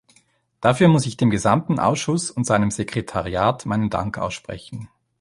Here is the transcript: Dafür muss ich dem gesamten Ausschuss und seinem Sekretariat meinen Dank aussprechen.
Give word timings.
Dafür 0.61 0.87
muss 0.87 1.05
ich 1.05 1.15
dem 1.15 1.29
gesamten 1.29 1.77
Ausschuss 1.77 2.31
und 2.31 2.43
seinem 2.47 2.71
Sekretariat 2.71 3.67
meinen 3.67 3.91
Dank 3.91 4.17
aussprechen. 4.17 4.89